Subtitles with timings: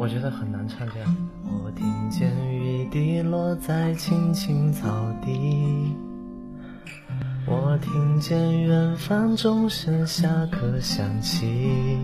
[0.00, 1.16] 我觉得很难唱这样。
[1.44, 4.88] 我听见雨滴落在青青草
[5.22, 5.94] 地，
[7.46, 11.98] 我听见远方钟声下课响起，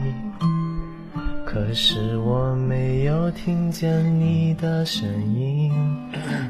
[1.47, 5.73] 可是我没有听见你的声音，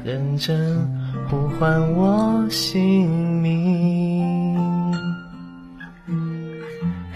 [0.03, 0.85] 认真
[1.29, 4.67] 呼唤我姓名。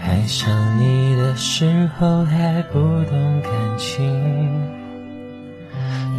[0.00, 4.04] 爱上你的时候还不懂感情，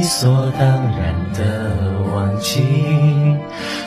[0.00, 1.70] 理所当然的
[2.14, 2.64] 忘记，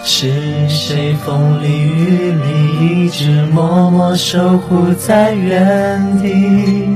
[0.03, 6.95] 是谁风里雨里一直默默守护在原地。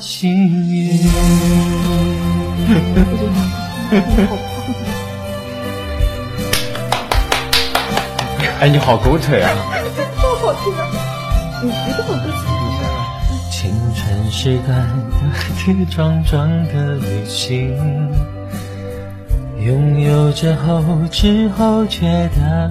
[0.00, 0.32] 幸
[0.66, 0.98] 运？
[8.60, 9.50] 哎，你好狗腿啊！
[10.40, 10.80] 好听啊！
[11.62, 12.38] 你别跟我歌词。
[13.50, 14.88] 青春是段
[15.64, 17.76] 跌跌撞撞的旅行，
[19.62, 22.06] 拥有着后知后觉
[22.36, 22.70] 的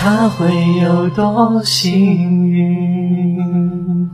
[0.00, 4.08] 他会有多幸运？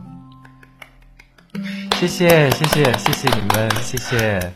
[1.99, 4.51] 谢谢谢谢谢谢你们，谢谢。